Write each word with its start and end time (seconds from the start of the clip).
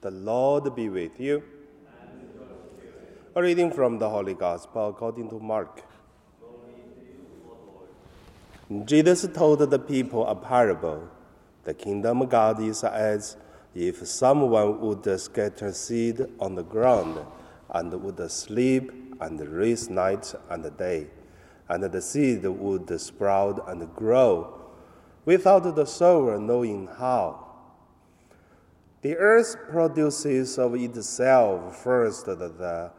The 0.00 0.12
Lord 0.12 0.76
be 0.76 0.88
with 0.88 1.18
you. 1.18 1.42
A 3.34 3.42
reading 3.42 3.72
from 3.72 3.98
the 3.98 4.08
Holy 4.08 4.34
Gospel 4.34 4.90
according 4.90 5.28
to 5.30 5.40
Mark. 5.40 5.82
Jesus 8.84 9.26
told 9.34 9.58
the 9.58 9.78
people 9.80 10.24
a 10.24 10.36
parable. 10.36 11.08
The 11.64 11.74
kingdom 11.74 12.22
of 12.22 12.28
God 12.28 12.62
is 12.62 12.84
as 12.84 13.36
if 13.74 14.06
someone 14.06 14.80
would 14.80 15.20
scatter 15.20 15.72
seed 15.72 16.24
on 16.38 16.54
the 16.54 16.62
ground 16.62 17.18
and 17.70 17.92
would 18.00 18.30
sleep 18.30 18.92
and 19.20 19.40
raise 19.40 19.90
night 19.90 20.32
and 20.48 20.76
day, 20.76 21.08
and 21.68 21.82
the 21.82 22.00
seed 22.00 22.44
would 22.44 23.00
sprout 23.00 23.68
and 23.68 23.92
grow 23.96 24.60
without 25.24 25.74
the 25.74 25.86
sower 25.86 26.38
knowing 26.38 26.86
how. 26.86 27.47
The 29.02 29.16
earth 29.16 29.56
produces 29.70 30.58
of 30.58 30.74
itself 30.74 31.82
first 31.82 32.26
the 32.26 32.90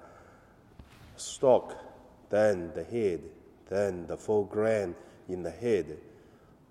stalk, 1.17 1.76
then 2.30 2.71
the 2.73 2.84
head, 2.84 3.21
then 3.70 4.07
the 4.07 4.16
full 4.16 4.45
grain 4.45 4.95
in 5.27 5.43
the 5.43 5.52
head. 5.52 5.98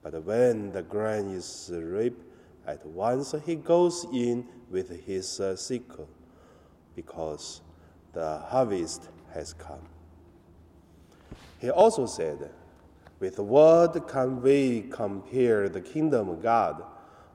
But 0.03 0.23
when 0.25 0.73
the 0.73 0.83
grain 0.83 1.29
is 1.29 1.71
ripe, 1.75 2.19
at 2.67 2.85
once 2.87 3.35
he 3.45 3.57
goes 3.57 4.07
in 4.13 4.47
with 4.71 5.05
his 5.05 5.41
uh, 5.41 5.57
sickle, 5.57 6.09
because 6.95 7.61
the 8.13 8.39
harvest 8.39 9.09
has 9.35 9.53
come. 9.53 9.87
He 11.61 11.71
also 11.71 12.07
said, 12.07 12.51
With 13.21 13.39
what 13.39 14.09
can 14.09 14.41
we 14.41 14.83
compare 14.91 15.69
the 15.69 15.81
kingdom 15.81 16.29
of 16.29 16.43
God? 16.43 16.83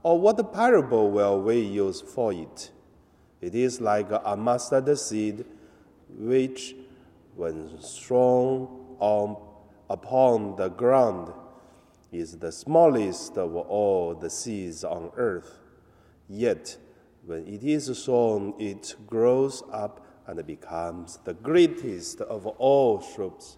Or 0.04 0.20
what 0.20 0.54
parable 0.54 1.10
will 1.10 1.42
we 1.42 1.62
use 1.62 2.02
for 2.02 2.34
it? 2.34 2.72
It 3.40 3.56
is 3.56 3.80
like 3.80 4.08
a 4.12 4.36
mustard 4.36 4.98
seed, 5.00 5.46
which, 6.10 6.76
when 7.36 7.78
thrown 7.78 8.68
on, 9.00 9.38
upon 9.90 10.58
the 10.58 10.68
ground, 10.68 11.32
is 12.12 12.38
the 12.38 12.52
smallest 12.52 13.38
of 13.38 13.56
all 13.56 14.14
the 14.14 14.30
seeds 14.30 14.84
on 14.84 15.10
earth. 15.16 15.60
Yet, 16.28 16.78
when 17.26 17.48
it 17.48 17.64
is 17.64 17.98
sown, 17.98 18.54
it 18.60 18.96
grows 19.08 19.64
up 19.72 20.06
and 20.28 20.46
becomes 20.46 21.20
the 21.24 21.34
greatest 21.34 22.20
of 22.20 22.46
all 22.46 23.02
shrubs, 23.02 23.58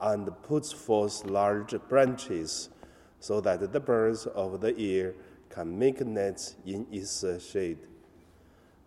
and 0.00 0.28
puts 0.42 0.72
forth 0.72 1.24
large 1.26 1.74
branches, 1.88 2.70
so 3.18 3.40
that 3.40 3.72
the 3.72 3.80
birds 3.80 4.26
of 4.26 4.60
the 4.60 4.76
air 4.78 5.14
can 5.52 5.78
make 5.78 6.00
nets 6.00 6.56
in 6.64 6.86
its 6.90 7.22
uh, 7.22 7.38
shade. 7.38 7.78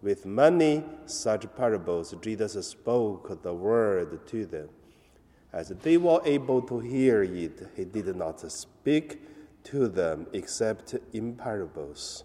With 0.01 0.25
many 0.25 0.83
such 1.05 1.45
parables, 1.55 2.13
Jesus 2.21 2.67
spoke 2.67 3.41
the 3.41 3.53
word 3.53 4.27
to 4.27 4.45
them. 4.45 4.69
As 5.53 5.69
they 5.69 5.97
were 5.97 6.21
able 6.25 6.61
to 6.63 6.79
hear 6.79 7.23
it, 7.23 7.69
he 7.75 7.85
did 7.85 8.13
not 8.15 8.39
speak 8.51 9.21
to 9.65 9.87
them 9.87 10.27
except 10.33 10.95
in 11.13 11.35
parables, 11.35 12.23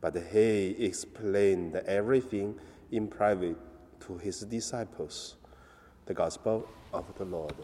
but 0.00 0.16
he 0.32 0.76
explained 0.78 1.76
everything 1.76 2.58
in 2.90 3.08
private 3.08 3.58
to 4.06 4.16
his 4.18 4.40
disciples. 4.40 5.36
The 6.06 6.14
Gospel 6.14 6.66
of 6.92 7.04
the 7.18 7.24
Lord. 7.24 7.54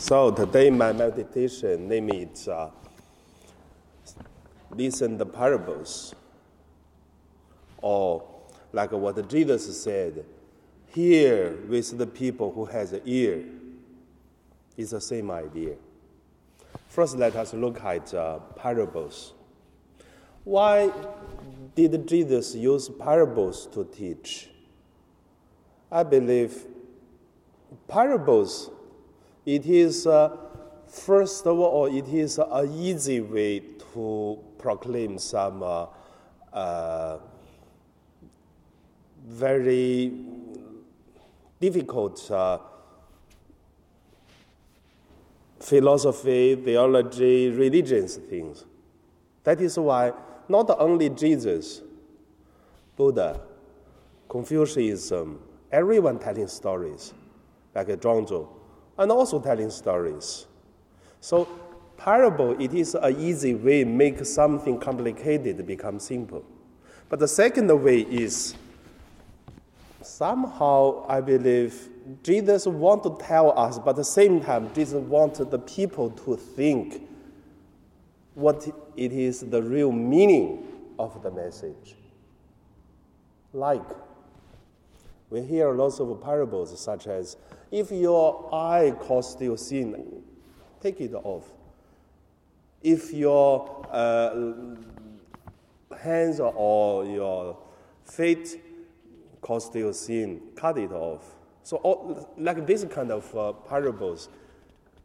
So 0.00 0.30
today 0.30 0.70
my 0.70 0.92
meditation 0.92 1.88
name 1.88 2.10
is 2.10 2.46
uh, 2.46 2.70
listen 4.70 5.18
the 5.18 5.26
parables 5.26 6.14
or 7.82 8.22
like 8.72 8.92
what 8.92 9.28
Jesus 9.28 9.82
said, 9.82 10.24
hear 10.94 11.56
with 11.68 11.98
the 11.98 12.06
people 12.06 12.52
who 12.52 12.64
has 12.66 12.92
an 12.92 13.02
ear. 13.06 13.44
It's 14.76 14.92
the 14.92 15.00
same 15.00 15.32
idea. 15.32 15.74
First, 16.88 17.16
let 17.16 17.34
us 17.34 17.52
look 17.52 17.82
at 17.82 18.14
uh, 18.14 18.38
parables. 18.54 19.32
Why 20.44 20.92
did 21.74 22.06
Jesus 22.06 22.54
use 22.54 22.88
parables 22.88 23.66
to 23.72 23.84
teach? 23.84 24.48
I 25.90 26.04
believe 26.04 26.66
parables, 27.88 28.70
it 29.48 29.64
is, 29.64 30.06
uh, 30.06 30.36
first 30.86 31.46
of 31.46 31.58
all, 31.58 31.86
it 31.86 32.06
is 32.08 32.38
an 32.38 32.70
easy 32.70 33.22
way 33.22 33.60
to 33.94 34.38
proclaim 34.58 35.16
some 35.16 35.62
uh, 35.62 35.86
uh, 36.52 37.16
very 39.26 40.12
difficult 41.58 42.30
uh, 42.30 42.58
philosophy, 45.60 46.54
theology, 46.54 47.48
religious 47.48 48.16
things. 48.16 48.66
That 49.44 49.62
is 49.62 49.78
why 49.78 50.12
not 50.46 50.68
only 50.78 51.08
Jesus, 51.08 51.80
Buddha, 52.96 53.40
Confucianism, 54.28 55.40
everyone 55.72 56.18
telling 56.18 56.48
stories, 56.48 57.14
like 57.74 57.86
Zhuangzi, 57.86 58.57
and 58.98 59.10
also 59.12 59.40
telling 59.40 59.70
stories. 59.70 60.46
So 61.20 61.48
parable, 61.96 62.60
it 62.60 62.74
is 62.74 62.94
an 62.94 63.18
easy 63.20 63.54
way 63.54 63.84
make 63.84 64.24
something 64.24 64.78
complicated 64.78 65.66
become 65.66 65.98
simple. 65.98 66.44
But 67.08 67.18
the 67.18 67.28
second 67.28 67.68
way 67.82 68.00
is 68.00 68.54
somehow 70.02 71.06
I 71.08 71.20
believe 71.20 71.88
Jesus 72.22 72.66
want 72.66 73.02
to 73.04 73.16
tell 73.20 73.56
us, 73.58 73.78
but 73.78 73.90
at 73.90 73.96
the 73.96 74.04
same 74.04 74.40
time, 74.40 74.72
Jesus 74.74 75.02
wanted 75.02 75.50
the 75.50 75.58
people 75.58 76.10
to 76.10 76.36
think 76.36 77.02
what 78.34 78.66
it 78.96 79.12
is 79.12 79.40
the 79.40 79.62
real 79.62 79.92
meaning 79.92 80.66
of 80.98 81.22
the 81.22 81.30
message. 81.30 81.96
Like, 83.52 83.82
we 85.30 85.42
hear 85.42 85.72
lots 85.72 86.00
of 86.00 86.20
parables 86.22 86.78
such 86.78 87.06
as, 87.06 87.36
if 87.70 87.90
your 87.90 88.48
eye 88.52 88.94
causes 88.98 89.40
you 89.40 89.56
sin, 89.56 90.22
take 90.80 91.00
it 91.00 91.14
off. 91.14 91.44
If 92.82 93.12
your 93.12 93.86
uh, 93.90 94.76
hands 95.96 96.40
or 96.40 97.04
your 97.04 97.58
feet 98.04 98.60
cause 99.40 99.74
you 99.74 99.92
sin, 99.92 100.40
cut 100.56 100.78
it 100.78 100.92
off. 100.92 101.36
So, 101.62 101.76
all, 101.78 102.32
like 102.38 102.66
this 102.66 102.84
kind 102.84 103.10
of 103.10 103.36
uh, 103.36 103.52
parables, 103.52 104.30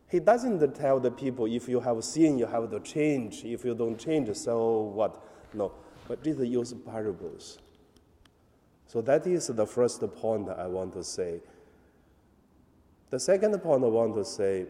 he 0.10 0.20
doesn't 0.20 0.76
tell 0.76 1.00
the 1.00 1.12
people 1.12 1.46
if 1.46 1.68
you 1.68 1.80
have 1.80 2.02
sin, 2.04 2.38
you 2.38 2.46
have 2.46 2.70
to 2.70 2.80
change. 2.80 3.44
If 3.44 3.66
you 3.66 3.76
don't 3.76 3.98
change, 3.98 4.34
so 4.38 4.82
what? 4.94 5.22
No. 5.54 5.74
But 6.08 6.24
Jesus 6.24 6.48
uses 6.48 6.78
parables. 6.86 7.58
So 8.94 9.02
that 9.02 9.26
is 9.26 9.48
the 9.48 9.66
first 9.66 10.02
point 10.18 10.48
I 10.50 10.68
want 10.68 10.94
to 10.94 11.04
say. 11.04 11.40
The 13.10 13.20
second 13.20 13.58
point 13.58 13.84
I 13.84 13.88
want 13.88 14.14
to 14.14 14.24
say 14.24 14.68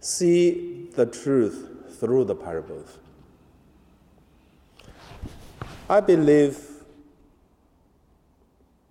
see 0.00 0.88
the 0.96 1.06
truth 1.06 1.94
through 2.00 2.24
the 2.24 2.34
parables. 2.34 2.98
I 5.88 6.00
believe 6.00 6.58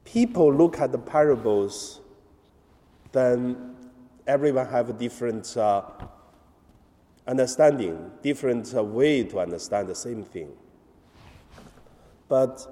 people 0.05 0.53
look 0.53 0.79
at 0.79 0.93
the 0.93 0.99
parables, 0.99 1.99
then 3.11 3.75
everyone 4.25 4.67
have 4.67 4.89
a 4.89 4.93
different 4.93 5.57
uh, 5.57 5.81
understanding, 7.27 8.09
different 8.21 8.73
uh, 8.73 8.81
way 8.81 9.25
to 9.25 9.39
understand 9.39 9.89
the 9.89 9.95
same 9.95 10.23
thing. 10.23 10.53
But 12.29 12.65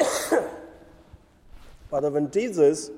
but 1.90 2.12
when 2.12 2.30
Jesus 2.30 2.90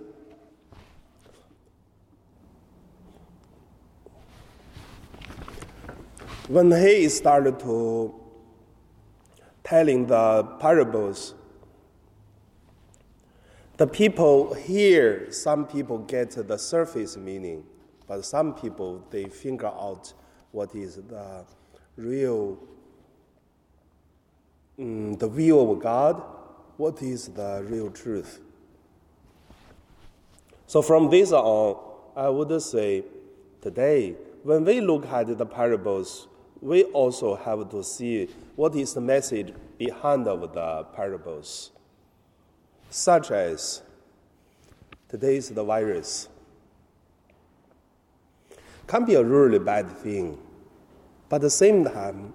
when 6.49 6.71
he 6.71 7.09
started 7.09 7.59
to 7.59 8.15
telling 9.65 10.07
the 10.07 10.45
parables 10.61 11.35
the 13.77 13.87
people 13.89 14.55
here, 14.55 15.33
some 15.33 15.67
people 15.67 15.99
get 15.99 16.31
the 16.31 16.57
surface 16.57 17.17
meaning, 17.17 17.65
but 18.07 18.25
some 18.25 18.55
people 18.55 19.05
they 19.11 19.25
figure 19.25 19.67
out 19.67 20.13
what 20.53 20.73
is 20.77 20.95
the 20.97 21.45
real, 21.97 22.57
um, 24.79 25.15
the 25.15 25.29
view 25.29 25.59
of 25.61 25.81
God, 25.81 26.23
what 26.77 27.03
is 27.03 27.29
the 27.29 27.65
real 27.69 27.91
truth. 27.91 28.41
So 30.67 30.83
from 30.83 31.11
this 31.11 31.33
on, 31.33 31.77
I 32.17 32.29
would 32.29 32.61
say 32.63 33.05
today 33.61 34.17
when 34.43 34.65
we 34.65 34.81
look 34.81 35.07
at 35.07 35.39
the 35.39 35.47
parables, 35.47 36.29
we 36.61 36.85
also 36.85 37.35
have 37.35 37.71
to 37.71 37.83
see 37.83 38.29
what 38.57 38.75
is 38.75 38.95
the 38.95 39.01
message 39.01 39.53
behind 39.79 40.27
of 40.29 40.53
the 40.53 40.85
parables, 40.95 41.71
such 42.91 43.31
as 43.31 43.83
today 45.09 45.37
is 45.37 45.49
the 45.51 45.65
virus. 45.65 46.29
Can 48.87 49.05
be 49.05 49.15
a 49.15 49.25
really 49.25 49.59
bad 49.59 49.91
thing, 49.91 50.39
but 51.29 51.37
at 51.37 51.43
the 51.43 51.51
same 51.51 51.85
time, 51.85 52.33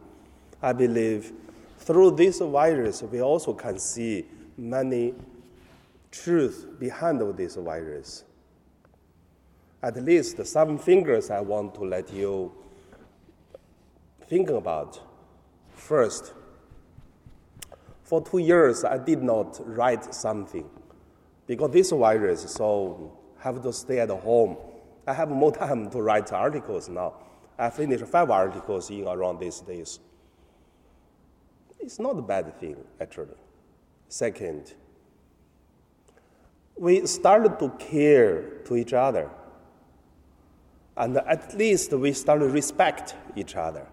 I 0.62 0.74
believe 0.74 1.32
through 1.90 2.12
this 2.12 2.38
virus 2.38 3.02
we 3.02 3.20
also 3.20 3.52
can 3.52 3.80
see 3.80 4.24
many 4.56 5.12
truths 6.12 6.64
behind 6.80 7.20
this 7.36 7.56
virus. 7.56 8.26
At 9.82 9.96
least 9.96 10.46
some 10.46 10.78
fingers 10.78 11.32
I 11.32 11.40
want 11.40 11.74
to 11.74 11.82
let 11.82 12.14
you 12.14 12.52
think 14.28 14.52
about. 14.52 15.02
First, 15.74 16.34
for 18.04 18.24
two 18.24 18.38
years 18.38 18.84
I 18.84 19.00
did 19.00 19.24
not 19.24 19.60
write 19.66 20.14
something 20.14 20.70
because 21.48 21.72
this 21.72 21.90
virus, 21.90 22.52
so 22.52 23.18
have 23.40 23.64
to 23.64 23.74
stay 23.74 24.00
at 24.00 24.10
home. 24.10 24.58
I 25.08 25.14
have 25.14 25.32
more 25.32 25.52
time 25.56 25.90
to 25.90 26.04
write 26.04 26.32
articles 26.34 26.88
now. 26.88 27.16
I 27.58 27.72
finished 27.72 28.06
five 28.06 28.30
articles 28.30 28.92
in 28.92 29.08
around 29.08 29.40
these 29.40 29.62
days. 29.62 30.00
It's 31.80 32.00
not 32.00 32.18
a 32.18 32.22
bad 32.22 32.60
thing, 32.60 32.78
actually. 33.00 33.38
Second, 34.08 34.74
we 36.78 37.06
started 37.06 37.60
to 37.60 37.70
care 37.78 38.42
to 38.66 38.76
each 38.76 38.94
other 38.94 39.30
and 41.00 41.18
at 41.18 41.58
least 41.58 41.94
we 41.94 42.12
start 42.12 42.42
to 42.42 42.48
respect 42.50 43.16
each 43.36 43.56
other. 43.56 43.88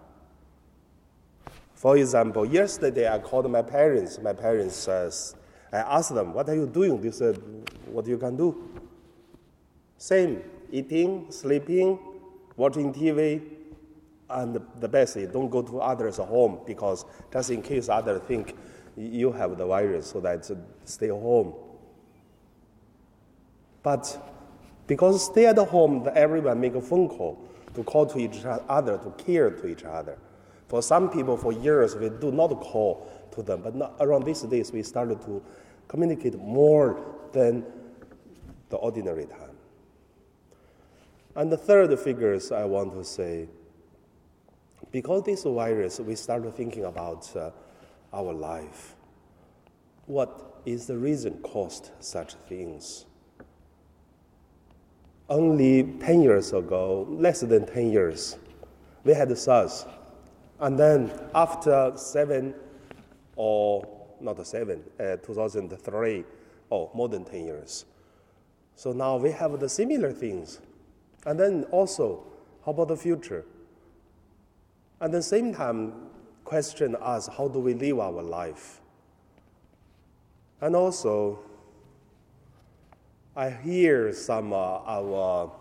For 1.74 1.96
example, 1.96 2.44
yesterday 2.44 3.08
I 3.08 3.20
called 3.20 3.48
my 3.48 3.62
parents. 3.62 4.18
My 4.18 4.32
parents 4.32 4.74
says, 4.74 5.36
I 5.72 5.78
asked 5.78 6.12
them, 6.12 6.32
what 6.32 6.48
are 6.48 6.54
you 6.54 6.66
doing? 6.66 7.00
They 7.00 7.12
said, 7.12 7.40
what 7.86 8.06
you 8.08 8.18
can 8.18 8.36
do? 8.36 8.80
Same, 9.96 10.42
eating, 10.72 11.26
sleeping, 11.30 11.98
watching 12.56 12.92
TV, 12.92 13.40
and 14.28 14.60
the 14.80 14.88
best 14.88 15.16
is 15.16 15.30
don't 15.32 15.48
go 15.48 15.62
to 15.62 15.78
others' 15.78 16.16
home 16.16 16.60
because 16.66 17.04
just 17.32 17.50
in 17.50 17.62
case 17.62 17.88
others 17.88 18.22
think 18.26 18.56
you 18.96 19.30
have 19.32 19.56
the 19.56 19.66
virus, 19.66 20.08
so 20.08 20.20
that 20.20 20.50
stay 20.84 21.08
home. 21.08 21.54
But 23.82 24.18
because 24.86 25.26
stay 25.26 25.46
at 25.46 25.58
home, 25.58 26.08
everyone 26.14 26.60
make 26.60 26.74
a 26.74 26.80
phone 26.80 27.08
call 27.08 27.38
to 27.74 27.84
call 27.84 28.06
to 28.06 28.18
each 28.18 28.44
other, 28.44 28.98
to 28.98 29.10
care 29.22 29.50
to 29.50 29.66
each 29.66 29.84
other. 29.84 30.18
For 30.68 30.82
some 30.82 31.10
people, 31.10 31.36
for 31.36 31.52
years, 31.52 31.94
we 31.94 32.08
do 32.08 32.32
not 32.32 32.48
call 32.60 33.06
to 33.32 33.42
them, 33.42 33.60
but 33.62 33.74
not, 33.74 33.96
around 34.00 34.24
these 34.24 34.42
days, 34.42 34.72
we 34.72 34.82
started 34.82 35.20
to 35.22 35.42
communicate 35.86 36.36
more 36.36 36.98
than 37.32 37.64
the 38.70 38.76
ordinary 38.76 39.26
time. 39.26 39.56
And 41.36 41.52
the 41.52 41.56
third 41.56 41.96
figures 42.00 42.50
I 42.50 42.64
want 42.64 42.94
to 42.94 43.04
say, 43.04 43.46
because 44.96 45.22
this 45.24 45.44
virus, 45.44 46.00
we 46.00 46.14
started 46.14 46.54
thinking 46.54 46.84
about 46.84 47.34
uh, 47.36 47.50
our 48.14 48.32
life. 48.32 48.94
What 50.06 50.62
is 50.64 50.86
the 50.86 50.96
reason 50.96 51.34
caused 51.42 51.90
such 52.00 52.32
things? 52.48 53.04
only 55.28 55.82
10 55.82 56.22
years 56.22 56.52
ago, 56.52 57.06
less 57.10 57.40
than 57.40 57.66
10 57.66 57.90
years, 57.90 58.38
we 59.04 59.12
had 59.12 59.36
SARS. 59.36 59.86
And 60.60 60.78
then 60.78 61.12
after 61.34 61.92
seven 61.96 62.54
or 63.34 63.86
not 64.20 64.44
seven, 64.46 64.82
uh, 64.98 65.16
2003, 65.16 66.24
or 66.70 66.90
more 66.94 67.08
than 67.08 67.24
10 67.24 67.44
years. 67.44 67.84
So 68.76 68.92
now 68.92 69.16
we 69.16 69.30
have 69.32 69.58
the 69.60 69.68
similar 69.68 70.12
things. 70.12 70.60
And 71.26 71.38
then 71.38 71.64
also, 71.70 72.24
how 72.64 72.70
about 72.72 72.88
the 72.88 72.96
future? 72.96 73.44
At 75.00 75.12
the 75.12 75.22
same 75.22 75.52
time, 75.52 75.92
question 76.44 76.96
us, 76.96 77.28
how 77.28 77.48
do 77.48 77.58
we 77.58 77.74
live 77.74 77.98
our 77.98 78.22
life? 78.22 78.80
And 80.60 80.74
also, 80.74 81.38
I 83.34 83.50
hear 83.50 84.14
some 84.14 84.54
uh, 84.54 84.56
our 84.56 85.52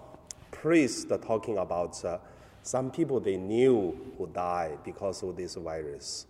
priests 0.52 1.06
talking 1.22 1.58
about 1.58 2.04
uh, 2.06 2.20
some 2.64 2.90
people 2.90 3.20
they 3.20 3.36
knew 3.36 4.14
who 4.18 4.28
died 4.28 4.80
because 4.86 5.22
of 5.22 5.36
this 5.36 5.56
virus, 5.56 6.28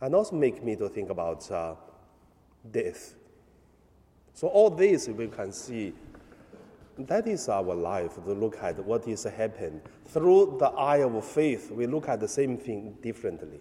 and 0.00 0.14
also 0.14 0.36
make 0.36 0.62
me 0.62 0.76
to 0.76 0.88
think 0.88 1.10
about 1.10 1.50
uh, 1.50 1.74
death. 2.70 3.16
So 4.34 4.46
all 4.46 4.70
this 4.70 5.08
we 5.08 5.26
can 5.26 5.52
see. 5.52 5.92
That 6.96 7.26
is 7.26 7.48
our 7.48 7.74
life 7.74 8.14
to 8.14 8.32
look 8.32 8.62
at 8.62 8.78
what 8.84 9.08
is 9.08 9.24
happened 9.24 9.82
through 10.06 10.58
the 10.60 10.66
eye 10.66 10.98
of 10.98 11.24
faith. 11.24 11.72
We 11.72 11.86
look 11.86 12.08
at 12.08 12.20
the 12.20 12.28
same 12.28 12.56
thing 12.56 12.96
differently. 13.02 13.60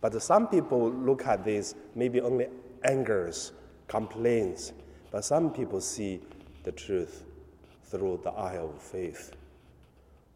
But 0.00 0.22
some 0.22 0.48
people 0.48 0.90
look 0.90 1.26
at 1.26 1.44
this 1.44 1.74
maybe 1.94 2.20
only 2.20 2.46
angers, 2.82 3.52
complaints, 3.88 4.72
but 5.10 5.24
some 5.24 5.50
people 5.50 5.80
see 5.80 6.20
the 6.62 6.72
truth 6.72 7.24
through 7.84 8.20
the 8.24 8.30
eye 8.30 8.56
of 8.56 8.80
faith. 8.80 9.32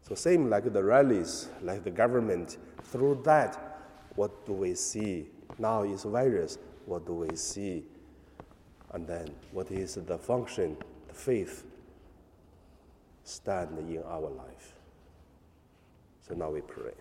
So, 0.07 0.15
same 0.15 0.49
like 0.49 0.71
the 0.71 0.83
rallies, 0.83 1.49
like 1.61 1.83
the 1.83 1.91
government, 1.91 2.57
through 2.83 3.21
that, 3.25 3.81
what 4.15 4.45
do 4.45 4.53
we 4.53 4.75
see? 4.75 5.27
Now 5.57 5.83
is 5.83 6.03
virus, 6.03 6.57
what 6.85 7.05
do 7.05 7.13
we 7.13 7.35
see? 7.35 7.83
And 8.93 9.05
then, 9.05 9.29
what 9.51 9.69
is 9.71 9.95
the 9.95 10.17
function, 10.17 10.77
the 11.07 11.13
faith 11.13 11.63
stand 13.29 13.77
in 13.77 14.03
our 14.03 14.29
life? 14.29 14.73
So 16.27 16.33
now 16.33 16.49
we 16.49 16.61
pray. 16.61 16.93